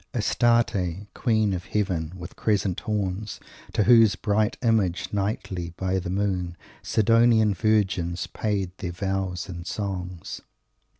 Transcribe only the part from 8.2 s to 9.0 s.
paid their